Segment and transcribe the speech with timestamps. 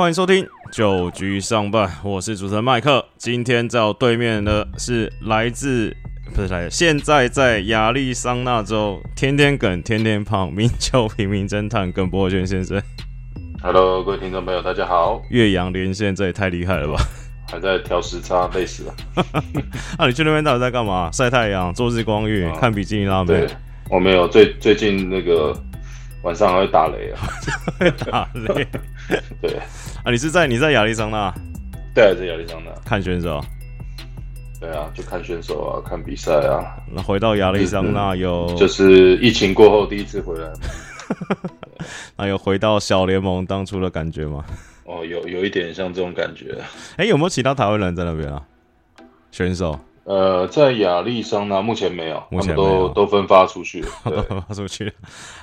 [0.00, 3.04] 欢迎收听九局上半，我是主持人麦克。
[3.18, 5.94] 今天在我对面的是来自
[6.34, 12.80] 不是来自现在在亚利桑那州天天梗天天胖名叫平民侦探耿博轩先生。
[13.62, 15.20] Hello，各位听众朋友，大家好。
[15.28, 16.98] 岳阳连线，这也太厉害了吧！
[17.46, 18.94] 还在调时差，累死了。
[19.98, 21.10] 啊，你去那边到底在干嘛？
[21.12, 23.48] 晒太阳、做日光浴、啊看比基尼拉对美、，
[23.90, 25.54] 我没有最最近那个
[26.22, 27.18] 晚上还会打雷啊。
[28.10, 28.66] 打雷
[29.40, 29.56] 对，
[30.04, 30.10] 啊！
[30.10, 31.32] 你是在你在亚利桑那
[31.94, 32.70] 对啊，在亚利桑那。
[32.84, 33.40] 看选手？
[34.60, 36.76] 对啊，就看选手啊，看比赛啊。
[36.92, 40.54] 那回到亚利桑那有就是疫情过后第一次回来嘛。
[42.16, 44.44] 那有回到小联盟当初的感觉吗？
[44.84, 46.58] 哦，有有一点像这种感觉。
[46.96, 48.42] 哎、有没有其他台湾人在那边啊？
[49.32, 53.88] 选手呃，在亚利桑那目前没有，目前都都分发出去了。
[54.04, 54.92] 分，发出去了。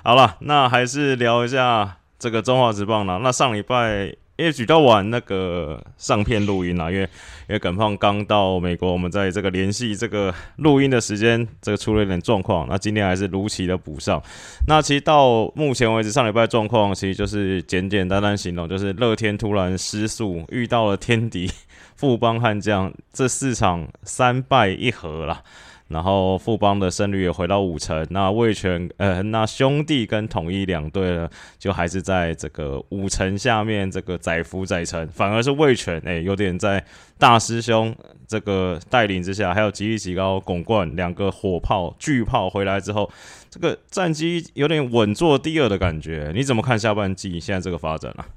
[0.04, 3.20] 好了，那还是聊一下这个中华职棒啦。
[3.24, 12.68] 那上礼拜因为比较晚那个上片录音啦，因为因为耿胖刚到美国，我们在这个联系这个录音的时间，这个出了一点状况。
[12.70, 14.22] 那今天还是如期的补上。
[14.68, 21.50] 那其实到目前为止，上礼拜状况其实就是简简单单形容，就是乐天突然失速，遇到了天敌
[21.98, 25.44] 富邦悍将，这四场三败一和啦。
[25.90, 36.84] 然后富邦的胜率也回到五成，那魏全呃，那兄弟跟统一两队呢，就还是在这个五成下面这个载浮载沉，反而是魏全哎，有点在
[37.18, 37.96] 大师兄
[38.28, 43.10] 这个带领之下，还有吉利吉高、拱冠两个火炮巨炮回来之后，
[43.50, 46.34] 这个战绩有点稳坐第二的感觉。
[46.36, 48.28] 你怎么看下半季现在这个发展啊？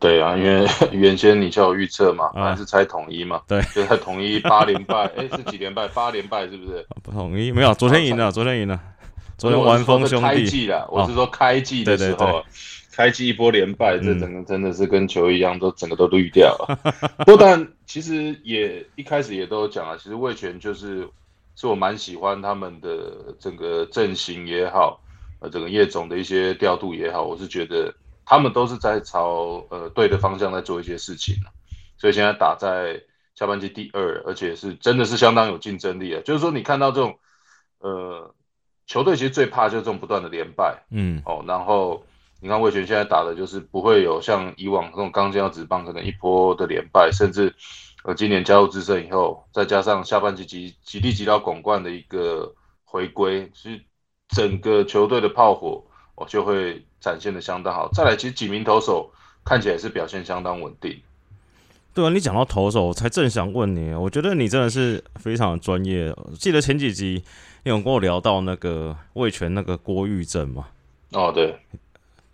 [0.00, 3.40] 对啊，因为 原先你叫我预测嘛，啊还是猜统一嘛。
[3.48, 5.88] 对，就在统一 八连败，哎，是几连败？
[5.88, 6.86] 八连败是不是？
[7.02, 8.78] 不统一没有，昨天赢了，昨天赢了，
[9.38, 12.44] 昨天玩风兄弟开季了，我是说开季的时候，
[12.92, 16.78] 开季一波连败，这嗯整个真的是跟球一样，都整个都绿掉了。
[17.24, 21.08] 不过但其实也一开始也都有讲了，其实魏权就是
[21.56, 25.00] 是我蛮喜欢他们的整个阵型也好，
[25.40, 27.92] 呃，整个叶总的一些调度也好，我是觉得
[28.28, 31.34] 他们都是在朝呃对的方向在做一些事情
[31.96, 33.02] 所以现在打在
[33.34, 36.20] 下半季第二，而且是真的是相当有竞争力啊。
[36.26, 37.18] 就是说，你看到这种
[37.78, 38.34] 呃
[38.86, 41.42] 球队，其实最怕就是这种不断的连败嗯哦。
[41.48, 42.04] 然后
[42.42, 47.54] 你看魏权现在打的就是不会有像以往这种刚进到职棒可能一波的连败，甚至
[48.04, 53.82] 呃今年加入资深以后，再加上下半季极极力极到拱冠的一个回归，其实
[54.28, 55.86] 整个球队的炮火
[56.16, 57.88] 哦就会展现的相当好。
[57.92, 59.10] 再来，其实几名投手
[59.44, 61.00] 看起来是表现相当稳定。
[61.94, 66.14] 对啊，你讲到投手，我才正想问你，我觉得你真的是非常的专业。
[66.38, 67.24] 记得前几集
[67.64, 70.68] 你有跟我聊到那个魏权那个郭玉正嘛？
[71.12, 71.58] 哦，对，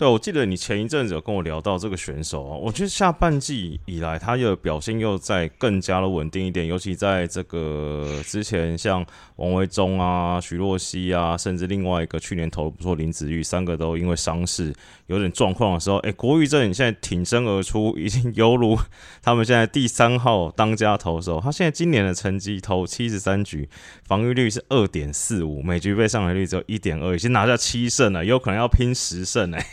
[0.05, 9.03] 对，我记得你前一阵子有跟我聊到这个选手啊，我觉得下半季以来他的表现又在更加的稳定一点，尤其在这个之前像
[9.37, 14.75] 王维忠啊、徐若曦啊，甚至另外一个去年投不错林子玉，三个都因为伤势
[15.07, 18.79] 有点状况的时候，哎，郭玉正你现在挺身而出，已经犹如
[19.23, 23.67] 他们现在第三号当家投手，他现在今年的成绩投七十三局，
[24.07, 29.67] 防御率是二点四五，每局被上垒率只有一点二，已经拿下七胜了，有可能要拼十胜哎。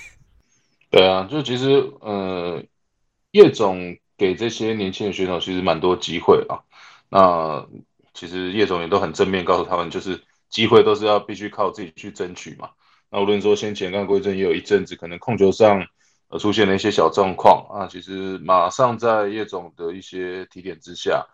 [0.92, 2.62] 对啊，就其实呃，
[3.32, 6.60] 叶总给这些年轻的选手其实蛮多机会啊。
[7.10, 7.66] 那
[8.14, 12.72] 其实叶总也都很正面告诉他们，就是机会都是要必须靠自己去争取嘛。
[13.10, 15.88] 那无论说先前刚郭一正也有一阵子可能控球上
[16.40, 21.26] 出现了一些小状况啊，其实马上在叶总的一些提点之下，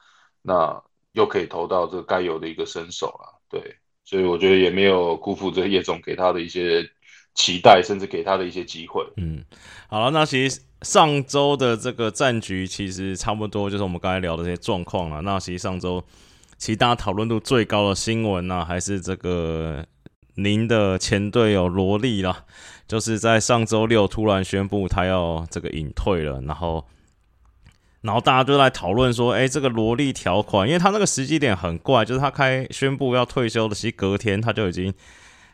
[0.43, 3.41] 那又可以投到这该有的一个身手了。
[3.49, 6.87] 对，所以我觉得也没有辜负这叶总给他的一些
[7.37, 9.05] 期待，甚至给他的一些机会。
[9.15, 9.41] 嗯，
[9.87, 15.21] 好了，那其实上周的这个战局其实差不多，就是我们刚才聊的这些状况了。
[15.21, 16.03] 那其实上周
[16.57, 19.85] 其实大家讨论度最高的新闻呢、还是这个
[20.33, 22.43] 您的前队友罗莉啦，
[22.87, 26.85] 就是在上周六突然宣布他要这个隐退了，然后。
[28.01, 34.93] 然后大家就在讨论说，哎，这个萝莉条款，因为他那个时机点很怪，就是他开宣布要退休的，其实隔天他就已经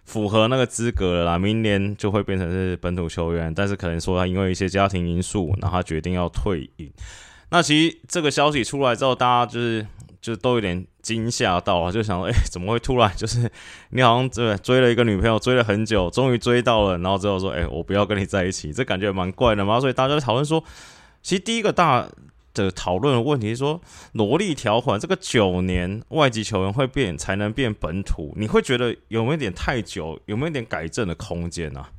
[0.06, 6.92] 符合那个资格了啦，明年就会变成是本土球员，但是可能说他因为一些家庭因素，然后他决定要退隐。
[7.50, 9.86] 那其实这个消息出来之后，大家就是
[10.20, 13.50] 就都有点惊吓到啊，就想说，哎、怎么会突然就是
[13.90, 19.80] 你好像对追了一个女朋友，追了很久，终于追到了，然后之后说，哎、我不要跟你在一起，这感觉蛮怪的嘛。
[19.80, 20.64] 所以大家讨论说，
[21.22, 22.08] 其实第一个大
[22.54, 23.82] 的讨论的问题是说，
[24.14, 31.90] 萝莉条款这个九年外籍球员会变才能变本土，你会觉得有没有点太久，有没有点改正的空间啊？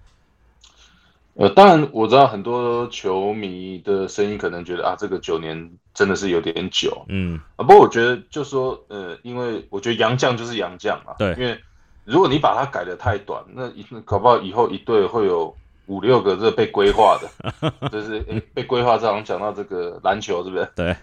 [1.34, 11.32] 呃，当然我知道很多球迷的声音可能觉得啊，这个九年真的是有点久，嗯，啊，不过我觉得就说，呃，因为我觉得洋将就是洋将嘛，对。
[11.32, 11.58] 因为
[12.04, 15.52] 如果你把它改的太短，那一搞不好以后一队会有
[15.86, 20.68] 五六个这被规划的， 就是诶被规划，这好像讲到这个篮球是不是？
[20.76, 20.96] 对，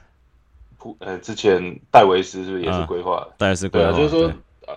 [0.77, 3.33] 普呃，之前戴维斯是不是也是嗯规划的？
[3.37, 4.31] 大概是对啊，就是说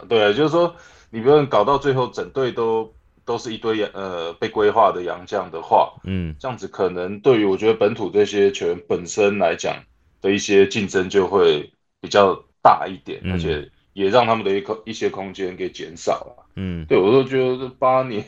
[0.09, 0.75] 对，就是说，
[1.11, 2.93] 你不用搞到最后整队都
[3.25, 9.77] 都是一堆洋呃被规划的洋将的话，嗯这样子可能对于我觉得本土这些球员本身来讲
[10.21, 16.47] 的一些竞争就会比较大一点，嗯而且也让他们的一空一些空间给减少了。
[16.57, 18.23] 嗯对我都觉得这八年，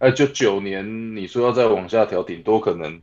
[0.00, 3.02] 哎，就九年，你说要再往下调，顶多可能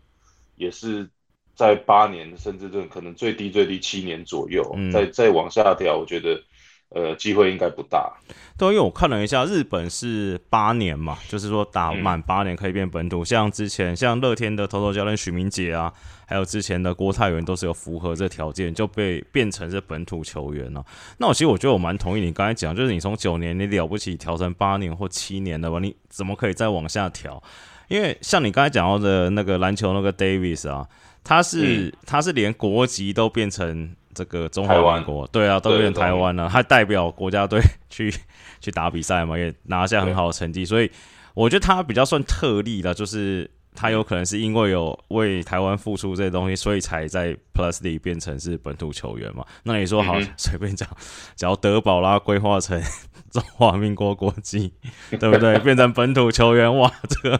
[0.55, 1.07] 也是
[1.55, 4.91] 在八年，甚至这可能最低最低七年左右，嗯。
[4.91, 6.41] 再再往下调，我觉得
[6.89, 8.12] 呃机会应该不大。
[8.57, 13.24] 对，因为我看了一下，日本是八年嘛，就是说打嗯满八年可以变本土。
[13.24, 15.94] 像之前像乐天的投手教练许明杰啊，
[16.25, 20.84] 还有之前的郭泰源都是有符合这条件，就被变成是本土球员了、
[21.19, 27.42] 那我其实我觉得我蛮同意你刚才讲，就是你从九年你了不起调成八年或七年的吧，你怎么可以再往下调？
[27.90, 30.88] 因为像你刚才讲到的那个篮球那个 Davis 啊，
[31.24, 38.12] 他是、他是连国籍都变成这个中华民国，对啊，都变成对台湾了，他代表国家队 去
[38.60, 40.90] 去打比赛嘛，也拿下很好的成绩，所以
[41.36, 49.46] 我觉得他比较算特例了，就是他有可能是因为有为台湾付出这些东西，所以才在 Plus 里变成是本土球员嘛。
[49.62, 50.90] 那你说好 随便讲，
[51.36, 52.81] 只要德保拉规划成
[53.30, 54.74] 中华民国国籍，
[55.19, 55.60] 对不对？
[55.60, 57.40] 变成本土球员，哇，这个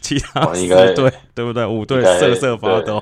[0.00, 1.64] 其他四队对不对？
[1.64, 3.00] 五队瑟瑟发抖。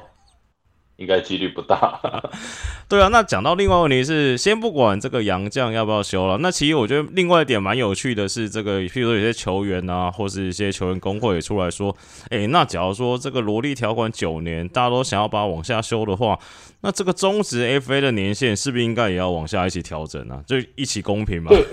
[0.96, 2.00] 应该几率不大。
[2.88, 11.94] 对啊，那讲到另外问题是，先不管这个洋将要不要修了，那其实我觉得另外一点蛮有趣的是，这个譬如说有些球员啊，或是一些球员工会也出来说，
[12.30, 16.38] 诶，那假如说这个萝莉条款九年，大家都想要把它往下修的话，
[16.82, 20.40] 那这个中职 FA 的年限是不是应该也要往下一起调整啊？
[20.46, 21.48] 就一起公平嘛？
[21.50, 21.64] 对，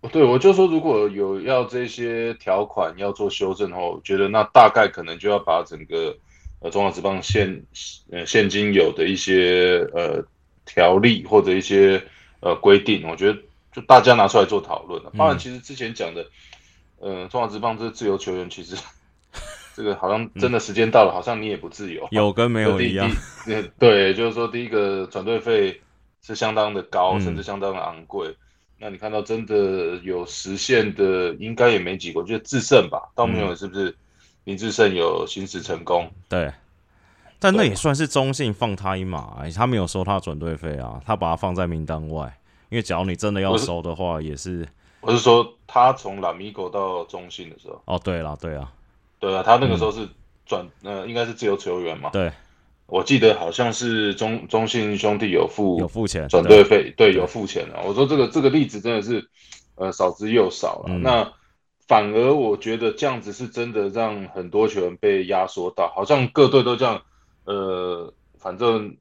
[0.00, 6.16] 我对我就说，如果有要这些条款要做修正的话，我觉得那大概可能就要把整个
[6.60, 7.64] 呃中华职棒现
[8.10, 10.24] 呃现今有的一些呃
[10.64, 12.02] 条例或者一些
[12.40, 13.38] 呃规定，我觉得
[13.72, 15.10] 就大家拿出来做讨论了。
[15.14, 16.26] 嗯当然，其实之前讲的，
[16.98, 18.76] 呃，中华职棒这自由球员，其实
[19.76, 22.08] 这个好像真的时间到了，好像你也不自由。
[22.10, 23.10] 有跟没有一样。
[23.78, 25.80] 对，就是说第一个转队费
[26.22, 28.34] 是相当的高，嗯甚至相当的昂贵。
[28.78, 32.20] 那你看到真的有实现的，应该也没几个。
[32.20, 33.94] 我觉得智胜吧，到没有嗯是不是
[34.46, 36.08] 林志胜有行使成功？
[36.28, 36.52] 对，
[37.40, 42.32] 但那也算是中信放他一马、欸他没有收他转队费啊，他把他放在名单外。
[42.68, 44.66] 因为假如你真的要收的话，也是
[45.00, 48.72] 我是说他从拉米狗到中信的时候，哦，对了，对啊，
[49.18, 50.08] 对啊，他那个时候是
[50.46, 52.10] 转、呃，应该是自由球员嘛。
[52.10, 52.30] 对，
[52.86, 57.82] 我记得好像是中中信兄弟有付有付钱转队费，对，有付钱啊。
[57.84, 59.28] 我说这个这个例子真的是，
[59.74, 60.86] 呃，少之又少了。
[60.88, 61.32] 嗯那
[61.86, 67.02] 反而我觉得这样子是真的让很多球员被压缩到，好像各队都这样，
[67.44, 68.96] 呃，反正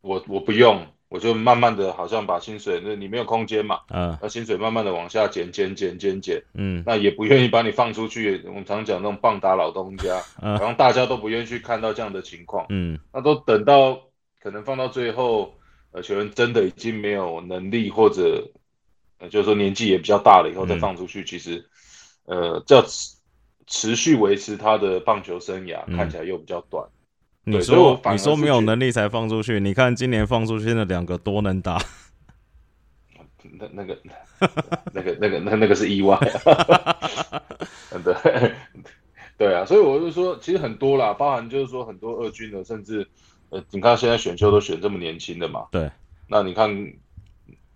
[0.00, 8.42] 我我不用，我就慢慢的好像把薪水，那你没有空间嘛，嗯那薪水慢慢的往下减减减减减，嗯那也不愿意把你放出去。
[8.46, 12.66] 我们常讲那种棒打老东家，嗯然后大家都不愿意去看到这样的情况。
[12.68, 14.00] 嗯那都等到
[14.40, 15.54] 可能放到最后，
[15.90, 18.48] 呃，球员真的已经没有能力，或者
[19.18, 21.68] 呃，就是说年纪也比较大了以后再嗯放出去，其实
[22.28, 23.16] 呃，要持
[23.66, 25.96] 持续维持他的棒球生涯，嗯。
[25.96, 26.86] 看起来又比较短。
[27.44, 31.78] 你说你说没有能力才放出去，你看今年放出去那两个多能打，
[33.58, 33.98] 那那个
[34.92, 36.18] 那个那个那那个是意外，
[37.90, 38.52] 嗯 对
[39.38, 43.08] 对啊，所以我就说，其实很多啦，包含就是说很多二军的，甚至
[43.48, 45.90] 呃，你看现在选秀都选这么年轻的嘛，对，
[46.26, 46.68] 那你看，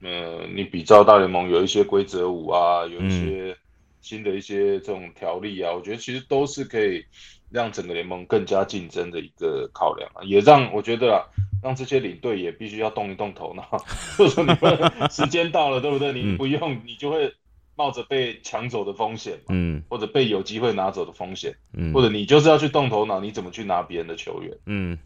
[0.02, 3.56] 呃，你比照大联盟有一些规则舞啊，有一些
[4.02, 7.04] 新的一些这种条例啊，我觉得其实都是可以
[7.50, 11.24] 让整个联盟更加竞争的一个考量啊，也让我觉得啊，
[11.62, 13.62] 让这些领队也必须要动一动头脑，
[14.18, 16.12] 或者说你们时间到了，对不对？
[16.12, 16.36] 你嗯。
[16.36, 17.32] 不用，你就会
[17.76, 19.82] 冒着被抢走的风险嘛，嗯。
[19.88, 21.92] 或者被有机会拿走的风险，嗯。
[21.92, 24.52] 或者你就是要去动头脑，你怎么去拿别人的球员？
[24.66, 24.98] 嗯，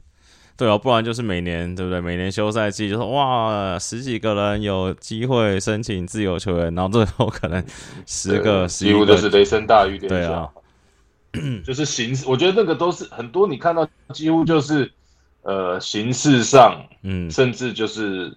[0.56, 2.00] 对啊，不然就是每年对不对？
[2.00, 7.62] 每年休赛季就是哇，十几个人有机会申请自由球员，然后最后可能
[8.06, 10.16] 十个、对十一个几乎就是雷声大雨点小。
[10.16, 10.50] 对啊
[11.62, 14.90] 就是形式，我觉得那个都是很多你看到几乎就是
[15.42, 18.32] 呃形式上，嗯，甚至就是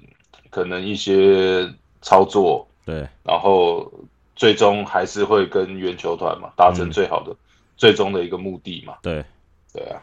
[0.49, 1.65] 可能一些
[2.01, 3.89] 操作，对，然后
[4.35, 7.33] 最终还是会跟原球团嘛达成嗯最好的、
[7.77, 8.95] 最终的一个目的嘛。
[9.01, 9.23] 对，
[9.71, 10.01] 对啊，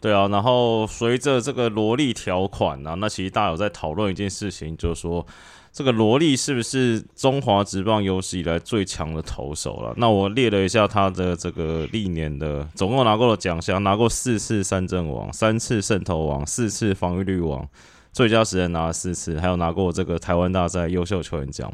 [0.00, 0.28] 对啊。
[0.28, 5.26] 然后随着这个萝莉条款啊，那其实大家有在讨论一件事情，就是说。
[5.72, 9.92] 这个罗莉是不是中华职棒有史以来最强的投手了？
[9.98, 17.68] 那我列了一下他的这个历年的总共拿过的奖项，拿过四次三振王、三次胜投王、四次防御率王，
[18.10, 21.70] 最佳时人拿了四次，还有拿过这个台湾大赛优秀球员奖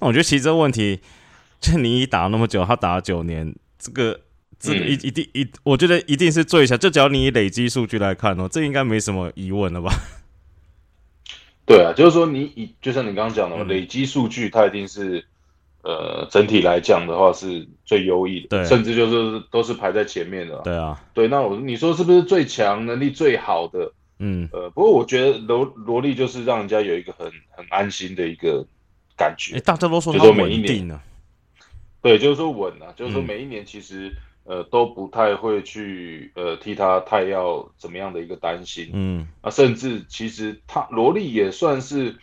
[0.00, 1.00] 那我觉得其实这个问题，
[1.60, 4.20] 就 你一打那么久，他打了九年，这个
[4.60, 6.78] 这一一定一，我觉得一定是最强。
[6.78, 9.90] 就只要你以累积数据来看哦，这应该没什么疑问了吧？
[11.64, 15.24] 对啊，就是说你以就像你刚刚讲的，累积数据它一定是
[15.82, 20.60] 呃整体来讲的话是最优异的，对甚至就是都是排在前面的。
[20.62, 23.90] 对啊，对，那我你说是不是最强能力最好的？
[24.18, 28.66] 嗯，呃，不过我觉得罗罗莉就是让人家有一个很很安心的一个
[29.16, 29.58] 感觉。
[29.60, 31.00] 大家都说他每一年呢，
[32.02, 34.14] 对，就是说稳啊，就是说每一年其实。
[34.44, 42.16] 呃，都不太会去呃替他太要怎么样的一个担心，嗯，啊，甚至其实他罗莉也算是，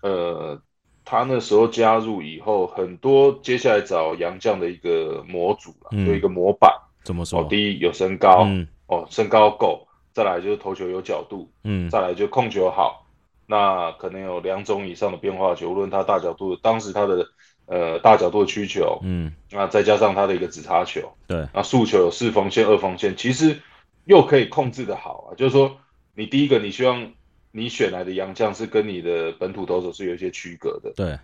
[0.00, 0.58] 呃，
[1.04, 6.72] 他那时候加入以后，很多接下来找杨绛的一个模组了，有一个模板。
[7.04, 7.44] 怎么说？
[7.44, 8.46] 第一有身高，
[8.86, 13.06] 哦，身高够，再来就是投球有角度，嗯，再来就控球好，
[13.46, 17.26] 那可能有两种以上的变化球，无论他大角度，当时他的。
[17.66, 23.60] 呃，大角度的曲球，嗯，那再加上他的一个直插球，对，那速球有四缝线、二缝线，其实
[24.04, 25.34] 又可以控制的好啊。
[25.34, 25.76] 就是说，
[26.14, 27.12] 你第一个，你希望
[27.50, 31.18] 你选来的洋将是跟你的本土投手是有一些区隔的，对，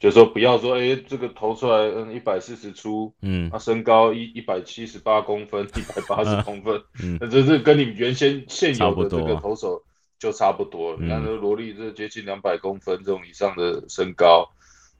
[0.00, 9.80] 就是说不要说，哎，这个投出来，嗯，一百四十出，嗯，他身高一一百七十八公分，一百八十公分， 嗯，那这是跟你原先现有的这个投手
[10.18, 10.96] 就差不多。
[10.98, 14.50] 你看这罗莉，这接近两百公分这种以上的身高。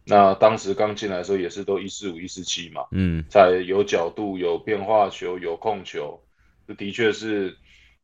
[0.06, 6.20] 那当时刚进来的时候也是都一四五一四七嘛，嗯，在有角度、有变化球、有控球，
[6.68, 7.56] 这的确是，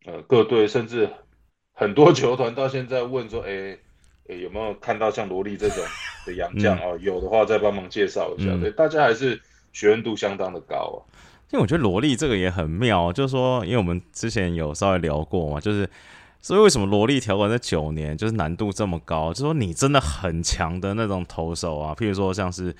[0.06, 1.10] 呃，各队甚至
[1.74, 3.76] 很多球团到现在问说，哎，
[4.28, 5.84] 哎有没有看到像罗莉这种
[6.26, 6.96] 的洋将啊？
[7.00, 8.56] 有的话再帮忙介绍一下。
[8.58, 9.38] 对，大家还是
[9.72, 10.98] 学问度相当的高啊。
[11.52, 15.88] 因为我觉得罗莉这个也很妙，就是说，因为我们之前有稍微聊过嘛，就是。
[16.42, 19.32] 所以为什么萝莉条款在九年就是难度这么高？
[19.32, 22.74] 就说你真的很强的那种投手啊，譬如说像是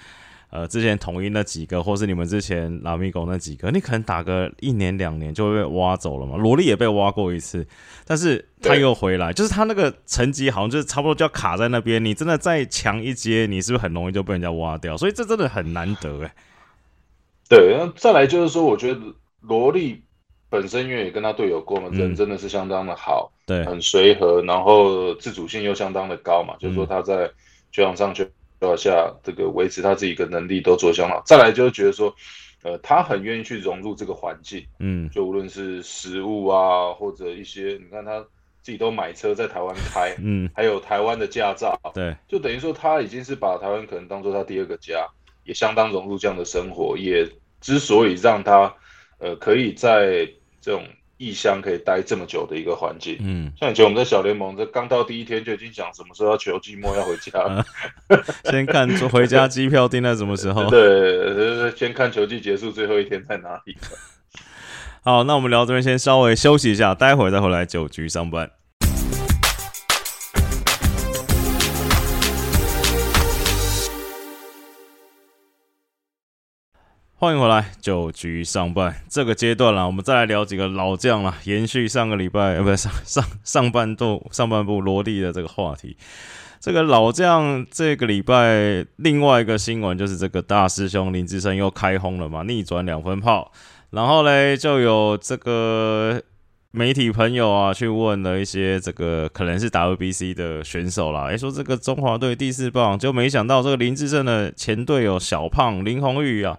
[0.48, 6.38] 呃之前统一那几个，或是你们之前拉米狗那几个，你可能打个一年两年就会被挖走了嘛。
[6.38, 7.66] 萝莉也被挖过一次，
[8.06, 12.02] 但是他又回来，就是他那个成绩好像就是差不多就要卡在那边。
[12.02, 14.96] 你真的再强一阶，你是不是很容易就被人家挖掉？
[14.96, 16.34] 所以这真的很难得哎。
[17.46, 19.00] 对，那再来就是说，我觉得
[19.40, 20.02] 萝莉。
[20.50, 27.30] 本身因为也跟他队友过嘛，人真的是相当的好，对，很随和，然后自主性又相当的高嘛，就是说他在
[27.70, 28.24] 球场上、球
[28.60, 31.22] 场下这个维持他自己的能力都做相当。
[31.24, 32.12] 再来就是觉得说，
[32.62, 38.20] 呃，他很愿意去融入这个环境，嗯，就无论是食物啊，或者一些，你看他
[38.60, 45.06] 自己都买车在台湾开，嗯，还有台湾的驾照，对，就等于说他已经是把台湾可能当做他第二个家，
[45.44, 47.26] 也相当融入这样的生活，也
[47.60, 48.74] 之所以让他，
[49.18, 50.28] 呃，可以在
[50.60, 50.84] 这种
[51.16, 57.64] 异乡可以待这么久的一个环境，嗯，像以前我们在小联盟，这刚到第一天就已经想什么时候要求季末要回家了，
[58.50, 63.76] 先看回家机票订在什么时候， 对，先看球季结束最后一天在哪里。
[65.04, 68.50] 好，那我们聊这边先稍微休息一下，待会儿再回来九局上班。
[77.20, 85.98] 欢迎回来，九局上半这个阶段啦，我们再来聊几个老将啦，延续上个礼拜呃，不是上上上半度上半部罗莉的这个话题。
[86.60, 93.52] 这个老将这个礼拜另外一个新闻就是这个大师兄林志胜又开轰了嘛，逆转两分炮。
[93.90, 96.22] 然后嘞，就有这个
[96.70, 106.56] 媒体朋友啊去问了一些这个可能是 WBC 的选手啦，诶，说这个中华队第四棒，就没想到这个林志胜的前队友小胖林红玉啊。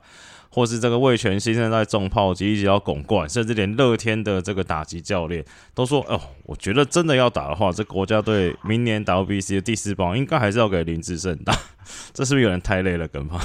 [0.54, 5.44] 或是这个魏全新生在重炮击一直要拱冠，甚至连乐天的这个打击教练
[5.74, 11.54] 都说：“哦，我觉得真的要打的话，这国家队明年 WBC 的第四棒应该还是要给林志胜打。
[12.14, 13.40] ”这是不是有人太累了，跟吗？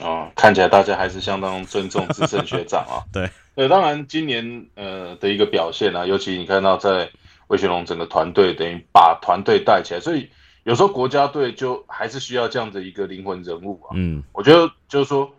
[0.00, 3.04] 啊，看起来大家还是相当尊重志胜学长啊。
[3.12, 7.10] 对，呃，当然今年呃的一个表现啊，尤其你看到在
[7.48, 10.26] 魏学龙整个团队等于把团队带起来，所以
[10.64, 13.92] 有时候国家队就还是需要这样的一个灵魂人物啊。
[13.92, 15.30] 嗯，我觉得就是说。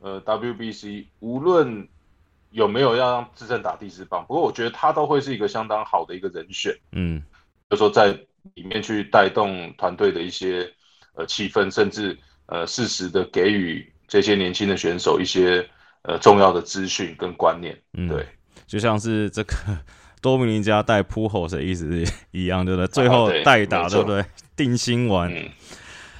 [0.00, 1.86] 呃，WBC 无论
[2.50, 6.74] 有没有要让智胜打第四棒，不过我觉得他都会是一个相当好的一个人选。
[6.92, 7.22] 嗯，
[7.68, 8.18] 就说在
[8.54, 10.68] 里面去带动团队的一些
[11.14, 15.64] 呃气氛，甚至呃适时的给予这些年轻的选手一些
[16.02, 17.78] 呃重要的资讯跟观念。
[17.92, 18.26] 嗯，对，
[18.66, 19.54] 就像是这个
[20.22, 22.86] 多米尼加带扑吼的意思一样，对不对？
[22.88, 24.24] 最后代打，对不对？
[24.56, 25.30] 定心丸。
[25.32, 25.48] 嗯，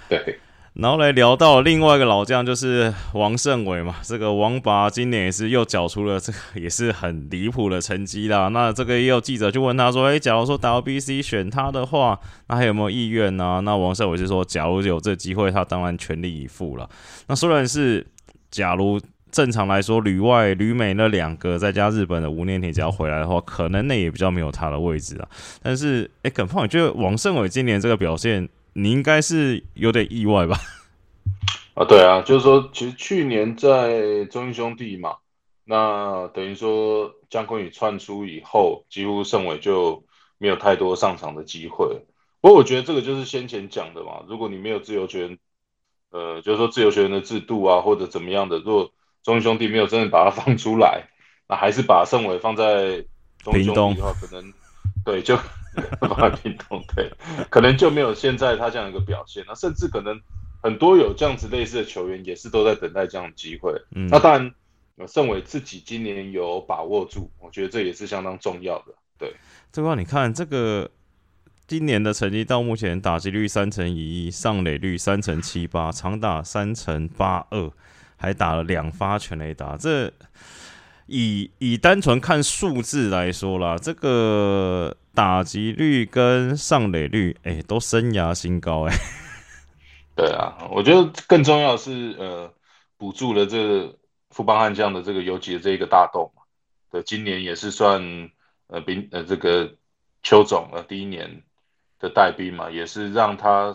[0.09, 0.39] 对。
[0.81, 3.97] 然后来聊到另外一个老将，就是王胜伟嘛。
[4.03, 8.49] 这个王拔今年也是又缴出了这个 也是很离谱的成绩啦。
[8.49, 12.19] 那这个也有记者就问他说：“诶，假如说 WBC 选他的话，
[12.49, 16.89] 那还有没有意愿呢？”那王胜伟就说：“假如有这机会，他当然全力以赴了。
[17.27, 18.07] 那虽然是
[18.51, 18.99] 假如
[19.31, 25.29] 正常来说，旅外旅美那两个再加日本的吴念铁只要回来的话，可能那也比较没有他的位置啊。
[25.63, 28.49] 但是，诶，耿胖，你觉得王胜伟今年这个表现？”
[28.83, 30.57] 你应该是有点意外吧？
[31.77, 35.17] 啊，对啊，就是说，其实去年在中英兄弟嘛，
[35.65, 40.03] 那等于说姜昆宇窜出以后，几乎盛伟就
[40.39, 42.07] 没有太多上场的机会。
[42.41, 45.39] 不过我觉得这个就是先前讲的嘛，如果你没有自由权，
[46.11, 48.91] 呃，就是说自由权的制度啊，或者怎么样的，如果
[49.23, 51.11] 中英兄弟没有真的把它放出来，
[51.47, 53.05] 那还是把盛伟放在
[53.45, 54.53] 中英兄弟的话，可能
[55.05, 55.39] 对就。
[56.97, 57.11] 对，
[57.49, 59.45] 可能就没有现在他这样一个表现。
[59.47, 60.21] 那甚至可能
[60.63, 63.73] 很多有这样子类似的球员，也是都在等待这样的机会。
[63.95, 64.53] 嗯，那当然，
[65.07, 68.87] 盛伟自己今年有把握住，我觉得这也是相当重要的。
[69.19, 69.33] 对，
[69.73, 70.91] 这块你看这个
[71.67, 77.71] 今年的成绩到目前打击率三成一，上垒率三成七八，长打三成八二，
[78.17, 79.77] 还打了两发全垒打。
[79.77, 80.13] 这
[81.07, 84.97] 以以单纯看数字来说啦，这个。
[85.15, 88.95] 打击率跟上垒率，哎，都生涯新高，哎。
[90.17, 92.53] 对啊，我觉得更重要的是，呃，
[92.99, 93.97] 补助了这个
[94.31, 96.43] 富邦悍将的这个游击的这一个大洞嘛。
[96.91, 98.31] 对，今年也是算
[98.67, 99.75] 呃兵呃这个
[100.23, 101.43] 邱总呃第一年
[101.99, 103.75] 的带兵嘛，也是让他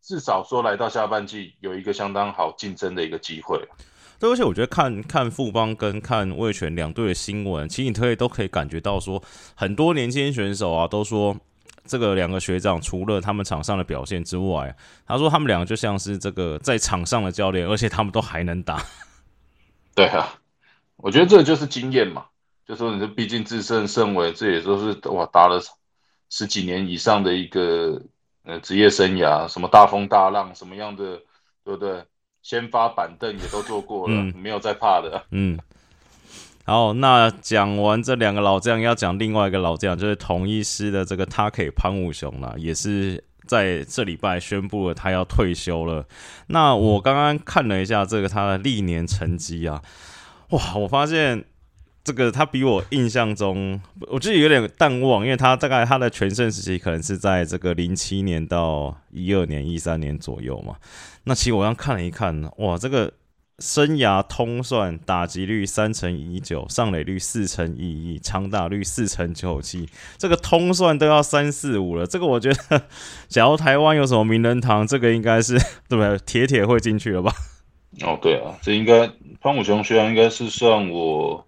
[0.00, 3.68] 至少说来到下半季有一个相当好竞争的一个机会。
[4.30, 9.22] 而且我觉得看看富邦跟看魏权两队的新闻，其实你可以都可以感觉到说，
[9.54, 11.36] 很多年轻选手啊都说，
[11.84, 14.74] 这个两个学长除了他们场上的表现之外，
[15.06, 18.82] 他说他们两个就像是这个在场上的教练，而且他们都还能打。
[19.94, 20.38] 对啊，
[20.96, 22.26] 我觉得这就是经验嘛，
[22.66, 25.60] 就说你这毕竟自胜胜伟，这也都是哇打了
[26.30, 28.00] 十几年以上的一个
[28.44, 31.16] 呃职业生涯，什么大风大浪，什么样的，
[31.64, 32.02] 对不对？
[32.42, 35.24] 先发板凳也都做过了，没有再怕的。
[35.30, 35.58] 嗯，
[36.64, 46.04] 好，那讲完这两个老将，要讲另外一个老将，就是同一师的这个 Take 潘武雄了，也是在这礼拜宣布了他要退休了。
[46.48, 49.80] 那我刚刚看了一下这个他的历年成绩啊，
[50.50, 51.44] 哇，我发现。
[52.04, 60.74] 这个他比我印象中，我觉得有点淡忘，因为他大概他的全盛时期可能是在这个零七年到一二年、一三年左右嘛。
[61.24, 63.12] 那其实我刚看了一看，哇，这个
[63.60, 69.88] 生涯通算打击率三乘一九，上垒率四乘一一，长打率四乘九七，
[70.18, 72.04] 这个通算都要三四五了。
[72.04, 72.82] 这个我觉得，
[73.28, 75.56] 假如台湾有什么名人堂，这个应该是
[75.88, 76.18] 对不对？
[76.26, 77.32] 铁铁会进去了吧？
[78.00, 79.08] 哦，对啊，这应该
[79.40, 81.46] 潘武雄虽然应该是算我。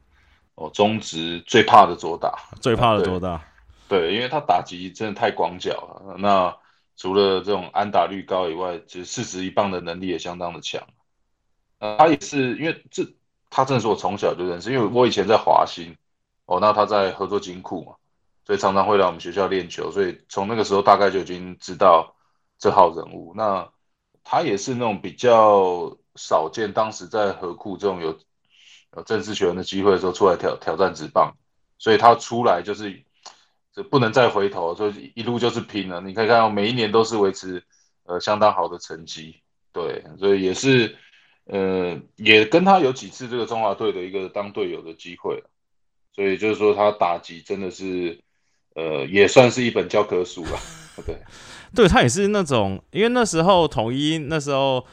[0.56, 3.44] 哦，中职最怕的左打，最怕的左打，
[3.88, 6.16] 对，因为他打击真的太广角了。
[6.18, 6.56] 那
[6.96, 10.80] 除了这种安打率高以外，其实四十一棒的能力也相当的强。
[11.80, 13.04] 呃，他也是因为这，
[13.50, 15.96] 他真的是我从小就认识，因为我以前在华兴，
[16.46, 17.94] 哦，那他在合作金库嘛，
[18.46, 22.14] 所以常常会来我们学校练球，所以从那个时候大概就已经知道
[22.60, 23.32] 这号人物。
[23.34, 23.68] 那
[24.22, 28.16] 他也是那种比较少见，当时在河库这种有。
[28.96, 31.34] 有正式球员的机会的时候，出来挑挑战职棒，
[31.78, 33.02] 所以他出来就是
[33.74, 36.00] 这不能再回头，所以一路就是拼了。
[36.00, 37.62] 你可以看到每一年都是维持
[38.04, 39.40] 呃相当好的成绩，
[39.72, 40.96] 对，所以也是
[41.46, 45.42] 呃也跟他有几次这个中华队的一个当队友的机会，
[46.14, 48.20] 所以就是说他打击真的是
[48.74, 50.58] 呃也算是一本教科书了，
[51.04, 51.16] 对，
[51.74, 54.86] 对他也是那种，因为那时候统一那时候。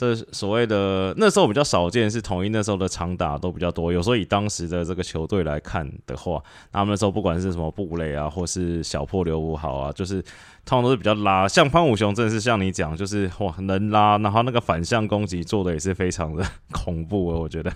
[0.00, 3.92] 这所谓的那时候比较少见，是统一那时候的长打都比较多。
[3.92, 10.22] 有时候以当时的这个球队来看的话，他们那时候不管是什么布雷啊，或是小破刘武豪啊，就是
[10.64, 11.46] 通常都是比较拉。
[11.46, 17.70] 像潘武雄，真的是像你讲，就是哇能拉，然后那个反向攻击做的也是非常的恐怖啊，我觉得。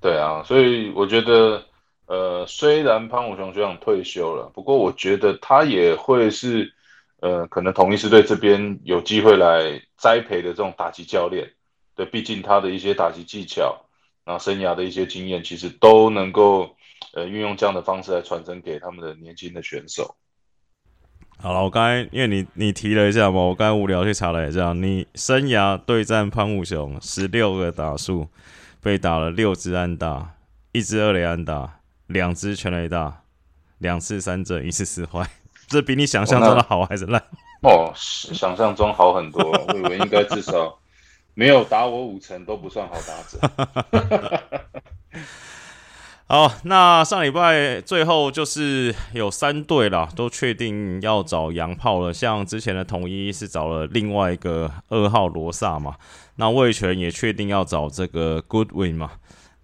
[0.00, 1.62] 对啊，所以我觉得，
[2.06, 6.74] 呃，虽然潘武雄学长退休了，不过我觉得他也会是。
[7.20, 11.50] 呃，可能同一师队这边有机会来栽培的这种打击教练，
[11.94, 13.76] 对，毕竟他的一些打击技巧，
[14.24, 16.76] 然后生涯的一些经验，其实都能够
[17.14, 20.14] 呃运用这样的方式来传承给他们的年轻的选手。
[21.40, 28.28] 好了，我刚才因为你你提了一下嘛，我刚才无聊去查了一下，你生涯对战潘武雄十六个打数，
[28.80, 30.34] 被打了六支安打，
[30.72, 33.22] 一支二垒安打，两支全垒打，
[33.78, 35.28] 两次三振，一次四坏，
[35.68, 37.22] 这比你想象中的好还是烂？
[37.62, 40.78] 哦，想象中好很多，我以为应该至少
[41.34, 43.38] 没有打我五成都不算好打者。
[46.30, 52.12] 好，那上礼拜最后就是有三队了，都确定要找洋炮了。
[52.12, 55.96] 像之前的统一是找了另外一个二号罗萨嘛，
[56.36, 59.12] 那魏权也确定要找这个 Goodwin 嘛，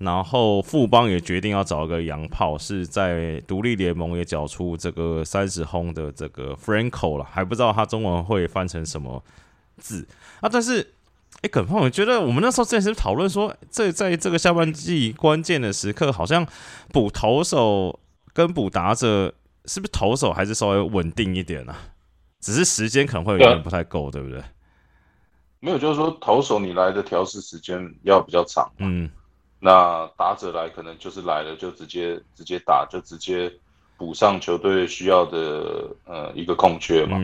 [0.05, 9.25] 然后富邦也决定要找一个洋炮，是在独立联盟也缴出这个三十轰的这个 Franco 了，还不知道他中文会翻成什么
[9.79, 10.07] 字
[10.41, 10.93] 啊，但是。
[11.43, 16.47] 哎，耿胖，我觉得我们那时候之前是讨论说，这在这个下半季关键的时刻，好像
[16.91, 17.99] 补投手
[18.33, 19.35] 跟补打者，
[19.67, 21.77] 是不是投手还是稍微稳定一点啊？
[22.41, 24.43] 只是时间可能会有点不太够，对不对？
[25.61, 29.11] 没有，就是说投手你来的调试时间要比较长，嗯，
[29.65, 33.51] 那打者来可能就是来了就直接直接打，就直接
[33.97, 37.19] 补上球队需要的呃一个空缺嘛。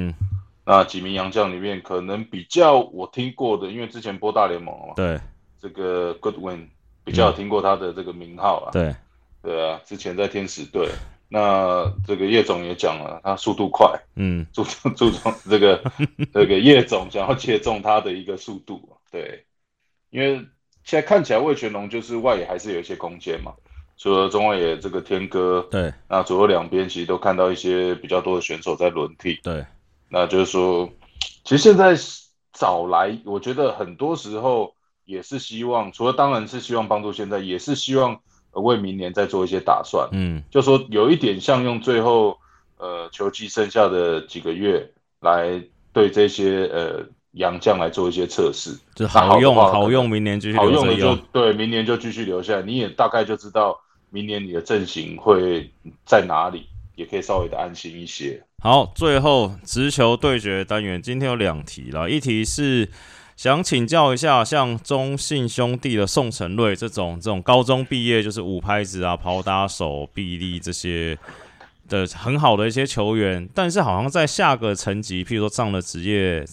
[0.64, 5.20] 那几名洋将里面，可能比较我听过的，因为之前播大联盟嘛，对，
[5.61, 6.68] 这个 Goodwin
[7.05, 8.94] 比较听过他的这个名号啊，对，
[9.42, 10.88] 对啊，之前在天使队，
[11.29, 15.83] 那这个叶总也讲了，他速度快，嗯， 注重注重这个
[16.33, 19.44] 这个叶总想要切中他的一个速度，对，
[20.09, 20.42] 因为
[20.85, 23.53] 现在看起来魏全龙就是外野还是有一些空间嘛，
[23.97, 29.64] 除了中外野这个天哥，对，那左右两边其实都看到一些比较多的选手在轮替，对。
[30.09, 30.90] 那就是说，
[31.45, 31.95] 其实现在
[32.53, 38.21] 找来，我觉得很多时候也是希望，除了当然是希望帮助现在，也是希望
[38.53, 40.09] 为明年再做一些打算。
[40.11, 42.37] 嗯，就说有一点像用最后
[42.79, 44.90] 呃球季剩下的几个月
[45.21, 45.62] 来
[45.93, 53.79] 对这些呃洋将来做一些测试，就好用好用，明年继续好用的就对，明年就继续留下来，你也大概就知道
[54.11, 55.71] 明年你的阵型会
[56.05, 56.66] 在哪里，
[56.97, 58.43] 也可以稍微的安心一些。
[58.59, 62.11] 好，最后直球对决单元，今天有两题了。
[62.11, 62.88] 一题是
[63.37, 71.16] 想请教一下，像中信兄弟的宋承瑞这种，这种高中毕业就是五拍子啊、跑打手、臂力这些
[71.88, 76.45] 的很好的一些球员，但是好像在下个层级，譬如说上了职业。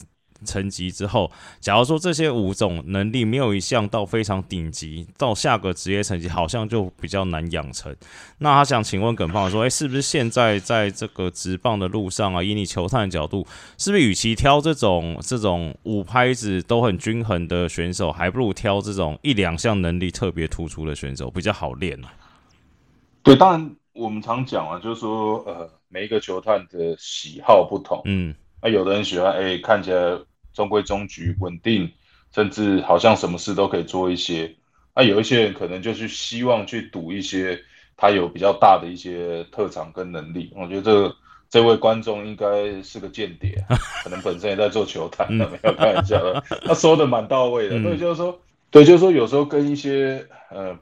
[0.45, 7.95] 层级之后，假如说这些五种能力没有一项到非常顶级，到下个职业层级好像就比较难养成。
[8.39, 13.45] 那他想请问耿胖说，哎，是不是现在在这个直棒的路上啊，以你球探的角度，
[13.78, 22.08] 是不是与其挑这种这种五拍子都很均衡的选手，还不如挑这种一两项能力特别突出的选手比较好练呢？
[23.23, 28.34] 对，当然我们常讲啊，就是说，呃，每一个球探的喜好不同，嗯。
[28.62, 30.17] 那有的人喜欢哎，看起来
[30.54, 31.91] 中规中矩、稳定，
[32.34, 34.56] 甚至好像什么事都可以做一些。
[34.96, 37.60] 那有一些人可能就是希望去赌一些
[37.96, 40.52] 他有比较大的一些特长跟能力。
[40.56, 41.15] 我觉得这
[41.50, 43.63] 这位观众应该是个间谍，
[44.04, 46.43] 可能本身也在做球探，没有开玩笑的。
[46.65, 48.39] 他说的蛮到位的，所以就是说，
[48.72, 50.76] 对，就是说有时候跟一些呃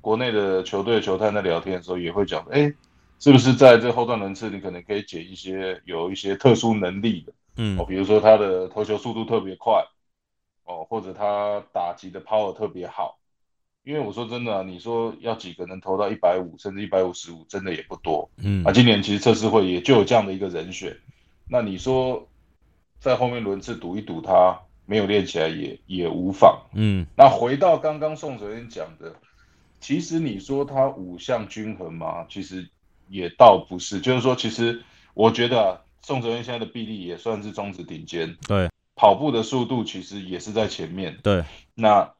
[0.00, 2.72] 国内的球队球探在聊天的时候，也会讲，哎。
[3.18, 9.82] 是不是在这后段轮次，你可能可以解一些有一些特殊能力的，嗯，哦，比如说他的投球速度特别快，
[10.64, 13.18] 哦，或者他打击的 power 特别好。
[13.84, 20.96] 因为我说真的，你说要几个能投到一百五甚至一百五十五，真的也不多，嗯，啊，今年其实测试会也就有这样的一个人选。
[21.48, 22.28] 那你说
[22.98, 27.06] 在后面轮次赌一赌，他没有练起来也也无妨，嗯。
[27.16, 29.14] 那回到刚刚宋主任讲的，
[29.80, 32.26] 其实你说他五项均衡吗？
[32.28, 32.68] 其实。
[33.08, 34.82] 也倒不是，就是说，其实
[35.14, 42.12] 我觉得啊宋哲元现在的臂力也算是中职顶尖，对，跑步的速度其实也是在前面，对，那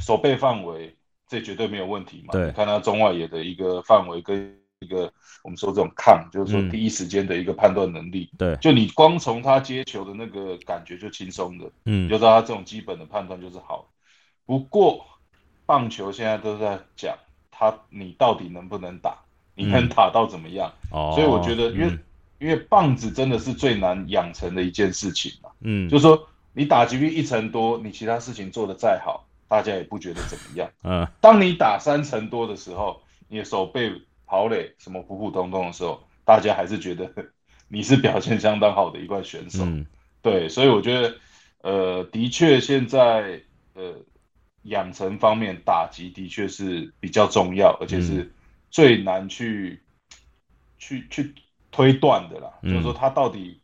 [0.00, 0.96] 手背范围
[1.28, 13.88] 这绝对没有问题嘛，对，看他中外野的一个范围跟一个我们说这种抗，就是说第一时间的一个判断能力，对，就你光从他接球的那个感觉就轻松的，嗯，就知道他这种基本的判断就是好。
[14.44, 15.06] 不过
[15.64, 17.16] 棒球现在都在讲
[17.50, 19.18] 他你到底能不能打。
[19.56, 20.70] 你能打到怎么样？
[20.90, 21.98] 哦，所以我觉得，因为
[22.38, 25.48] 因为棒子真的是最难养成的一件事情嘛。
[25.60, 30.70] 嗯，就是说你打击率一成多，你其他事情做得再好，大家也不觉得怎么样。
[30.84, 33.90] 嗯，当你打三成多的时候，你的手背
[34.26, 37.10] 跑垒什么普普通通的时候，大家还是觉得
[37.68, 39.64] 你是表现相当好的一块选手。
[39.64, 39.86] 嗯，
[40.20, 41.14] 对，所以我觉得，
[41.62, 43.40] 呃，的确现在
[43.72, 43.94] 呃
[44.64, 48.30] 养成方面打击的确是比较重要，而且是。
[48.76, 49.80] 最难去
[50.76, 51.34] 去去
[51.70, 53.58] 推断的啦，就是说他到底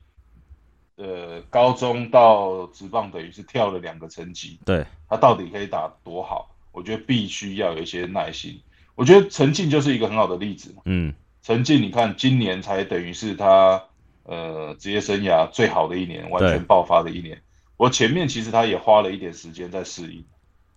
[0.96, 6.56] 呃高中到职棒等于是跳了两个层级，对，他到底可以打多好？
[6.70, 8.58] 我觉得必须要有一些耐心。
[8.94, 10.80] 我觉得陈静就是一个很好的例子嘛。
[10.86, 13.84] 嗯，陈静，你看今年才等于是他
[14.22, 17.42] 呃职业生涯最好的一年，完全爆发的一年。
[17.76, 20.24] 我前面其实他也花了一点时间在适应，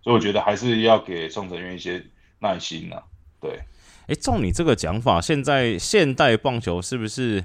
[0.02, 2.06] 所以我觉得还是要给宋承渊一些
[2.39, 3.02] 耐心呐。
[3.39, 3.62] 对，
[4.08, 7.44] 哎，照你这个讲法，现在现代棒球是不是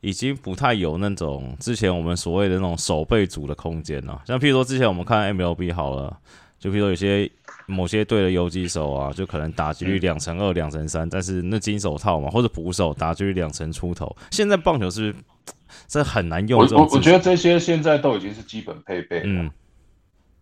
[0.00, 4.20] 已经不太有那种之前我们所谓的那种守备组的空间了？
[4.26, 6.18] 像譬如说之前我们看 MLB 好了，
[6.58, 7.30] 就譬如说有些
[7.66, 14.16] 某些队的游击手啊，就可能打击率两成二、两成三，但是那金手套嘛，或者捕手打击率两成出头。
[14.30, 15.24] 现在棒球是不是
[15.86, 16.60] 这很难用？
[16.60, 19.50] 我我觉得这些现在都已经是基本配备了，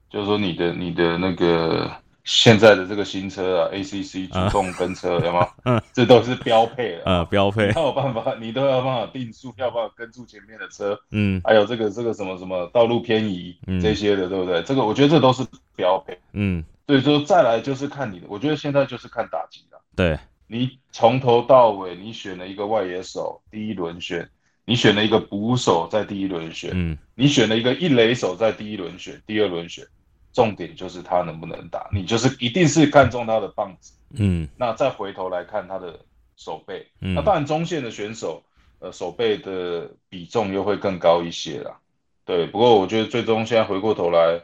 [0.09, 1.91] 就是说你的你的那个。
[2.25, 5.49] 现在的这个新车啊，ACC 主动跟车， 有吗？
[5.65, 7.03] 嗯，这都是标配了。
[7.05, 7.73] 嗯，标配。
[7.73, 10.97] 没有办法，你都要办法定速，要办法跟住前面的车。
[11.11, 14.63] 嗯，还有这个这个什么什么道路偏移这些的，对不对？
[14.63, 16.17] 这个我觉得这都是标配。
[16.33, 19.81] 嗯，所以说再来就是看你的，我觉得现在就是看打击了。
[19.97, 24.25] 对，你从头到尾，你选了一个外野手，第一轮选；
[24.65, 29.85] 你选了一个捕手，在第一轮选；嗯，你选了一个一垒手，在第一轮选，第二轮选。
[30.33, 36.01] 重点就是他能不能打，你就是一定是看中他的棒子，嗯，那再回头来看他的
[36.37, 38.43] 手背，嗯，那当然中线的选手，
[38.79, 41.77] 呃，手背的比重又会更高一些啦，
[42.25, 44.41] 对，不过我觉得最终现在回过头来，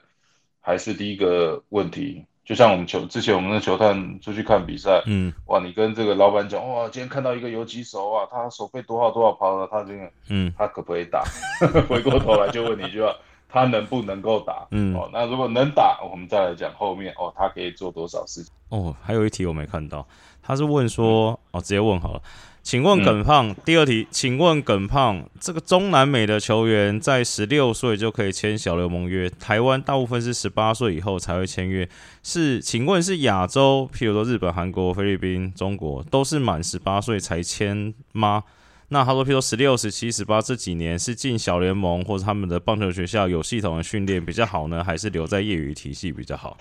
[0.60, 11.24] 还是第一个问题，就像我们球之前我们的球探出去看比赛，嗯，哇，你跟这个老板讲，哇，今天看到一个游击手啊，他手背多少多少抛了，他这个，嗯，他可不可以打？
[11.88, 13.16] 回过头来就问你就要。
[13.48, 14.66] 他能不能够打？
[14.70, 18.52] 嗯，哦，那如果能打，我们再来讲后面哦，他可以做多少事情？
[18.68, 20.06] 哦，还有一题我没看到，
[20.42, 22.22] 他是问说，哦，直接问好了，
[22.62, 31.88] 请问耿胖，第二题，请问耿胖，这个中南美的球员在十六岁就可以签小联盟约，台湾大部分是十八岁以后才会签约，
[32.22, 32.60] 是？
[32.60, 38.44] 请问是亚洲，譬如说日本、韩国、菲律宾、中国，都是满十八岁才签吗？
[38.90, 46.56] 那他说，譬如说十六、十七、十八这几年是进小联盟或者他们的棒球学校有系统的训练比较好呢，还是留在业余体系比较好？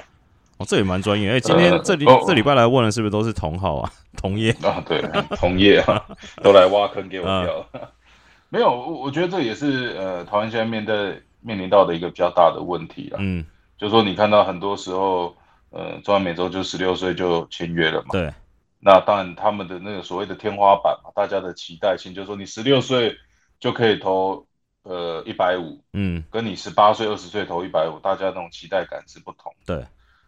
[0.57, 1.31] 哦，这也蛮专业。
[1.31, 3.89] 哎，今天这里这礼拜来问的是不是都是同好啊？
[4.17, 4.83] 同业啊？
[4.85, 5.01] 对，
[5.37, 6.05] 同业啊，
[6.43, 7.65] 都来挖坑给我跳。
[8.49, 13.17] 没有，我我觉得这也是呃，台湾现在面对面临到的一个比较大的问题啊。
[13.19, 13.45] 嗯，
[13.77, 15.33] 就是说你看到很多时候，
[15.69, 18.07] 呃，中南美洲就十六岁就签约了嘛。
[18.11, 18.33] 对。
[18.79, 23.17] 那当然，他们的那个所谓的天花板嘛，大家的期待性就是说，你十六岁
[23.59, 24.47] 就可以投
[24.83, 29.53] 呃一百五，嗯，跟你十八岁、二十岁投一百五，大家那种期待感是不同。
[29.65, 29.85] 对，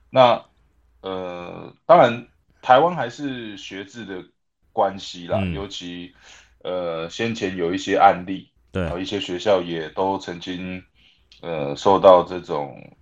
[0.10, 0.44] 那
[1.02, 2.28] 呃，当然
[2.62, 4.24] 台湾还是学制的
[4.74, 6.16] 关系啦，尤其
[6.64, 10.84] 呃先前有一些案例，对，一些学校也都曾经
[11.42, 12.96] 呃受到这种。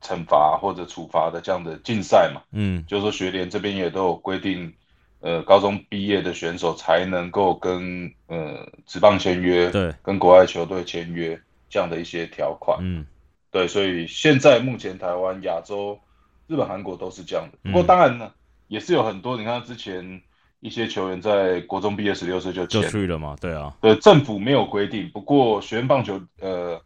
[0.00, 4.72] 惩罚或者处罚的这样的竞赛嘛，嗯，就是说学联这边也都有规定，
[5.20, 13.04] 呃，高中毕业的选手才能够跟呃职棒签约，对，跟国外球队签约这样的一些条款，嗯，
[13.50, 15.98] 对，所以现在目前台湾、亚洲、
[16.46, 17.58] 日本、韩国都是这样的。
[17.64, 18.32] 不过当然呢，
[18.68, 20.22] 也是有很多，你看之前
[20.60, 26.80] 一些球员在国中毕业十六岁就就去了嘛，对啊，对，政府没有规定，不过学院棒球，呃。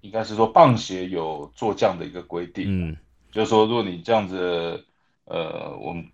[0.00, 2.96] 应该是说棒协有做这样的一个规定，嗯，
[3.32, 4.84] 就是说如果你这样子，
[5.24, 6.06] 呃，我们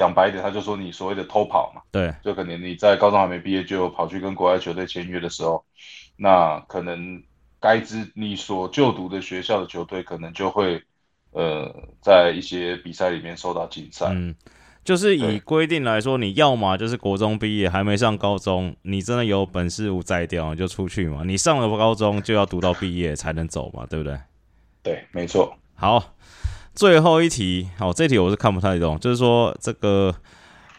[0.00, 5.62] 讲白一点，他就说你所谓的偷跑嘛，对，就可能你在高中还没毕业就跑去跟国外球队签约的时候，
[6.16, 7.22] 那可能
[7.60, 10.82] 该支你所就读的学校的球队可能就会，
[11.32, 14.06] 呃，在一些比赛里面受到禁赛。
[14.10, 14.34] 嗯
[14.82, 21.22] 就是以规定来说，你要么就是国中毕业还没上高中，你真的有本事无摘掉就出去嘛。
[21.22, 24.18] 你上了高中就要读到毕业才能走嘛，对不对？
[24.82, 25.54] 对，没错。
[25.74, 26.02] 好，
[26.80, 30.14] 最后一题，好，这题我是看不太懂，就是说这个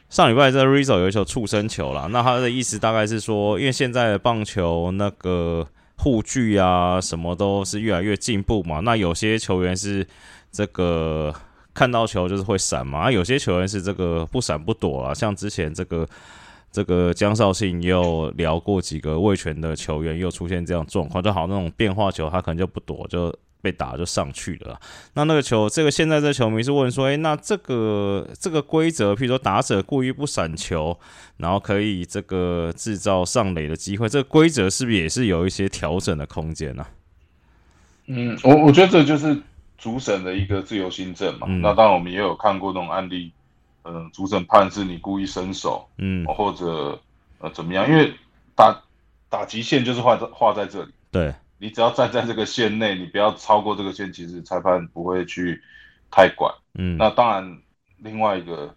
[0.09, 10.07] 上礼拜这 Rizzo 有一球触身球了，那他的意思大概是说，因为现在的棒球那个护具啊什么都是越来越进步嘛，那有些球员是
[10.51, 11.31] 这个。
[11.73, 16.05] 看到球就是会闪嘛，啊，有些球员是这个不闪不躲啊，像之前这个
[16.69, 24.80] 这个江绍信又聊过几个卫权的球员又出现这样状况，就好那种变化球，他可能就不躲，就被打就上去了。
[25.13, 31.00] 那那个球，这个现在这球迷是问说，诶，那这个这个规则，譬如说打者故意不闪球，
[31.38, 36.86] 然后可以这个制造上垒的机会，这个规则是不是也是有一些调整的空间呢？
[38.08, 39.41] 嗯，我我觉得这就是。
[39.82, 43.32] 主审的一个自由新政嘛，那当然我们也有看过那种案例，
[43.82, 47.02] 嗯，主审判是你故意伸手，嗯，或者
[47.39, 48.13] 呃怎么样，因为
[48.56, 48.80] 打
[49.28, 55.62] 打极限就是画在画在这里，对，你只要站在这个线内，你不要超过这个线，其实裁判不会去
[56.10, 56.52] 太管。
[56.74, 57.60] 嗯，那当然，
[58.00, 58.74] 另外一个，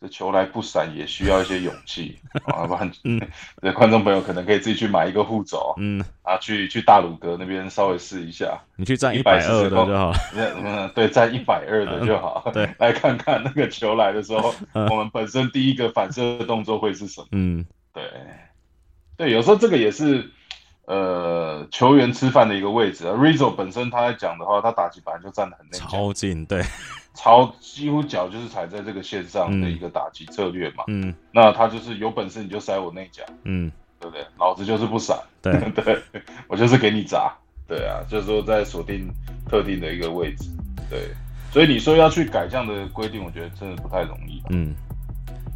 [0.00, 2.16] 这球来不闪也需要一些勇气
[2.46, 3.20] 啊，不然，嗯，
[3.60, 14.54] 这观众朋友可能可以自己去买一个护肘，嗯，啊，去去大鲁阁那边稍微试一下，你去站一百二的就好， 嗯，对，站一百二的就好，对， 来看看那个球来的时候，
[14.88, 17.26] 我们本身第一个反射动作会是什么？
[17.32, 18.04] 嗯，对，
[19.16, 20.30] 对，有时候这个也是。
[20.86, 23.06] 呃，球员吃饭的一个位置。
[23.06, 26.64] 啊，Rizzo 本身他在讲的话，他打击本来就站得很内超近，对，
[27.14, 34.26] 超几乎脚就是踩在这个线上的一个打击策略嘛，嗯，那他就是有本事你就塞我内角，嗯，对不对？
[34.38, 35.52] 老子就是不闪，对。
[35.72, 36.02] 对，
[36.48, 37.32] 我就是给你砸，
[37.68, 39.08] 对啊，就是说在锁定
[39.48, 40.50] 特定的一个位置，
[40.88, 41.10] 对，
[41.52, 44.74] 所以你说要去改这样的规定，我觉得真的不太容易，嗯。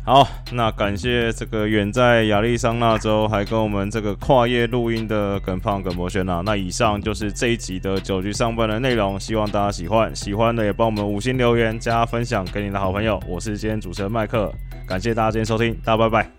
[0.06, 6.42] 好，那感谢这个远在亚利桑那州还跟我们这个跨业录音的耿胖耿博轩呐。
[6.44, 13.18] 那以上就是这一集的九局上班的内容，希望大家喜欢，喜欢的也帮我们五星留言加分享给你的好朋友。
[13.26, 14.52] 我是今天主持人麦克，
[14.86, 16.30] 感谢大家今天收听，大家拜拜，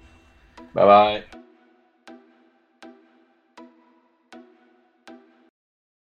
[0.72, 1.45] 拜拜。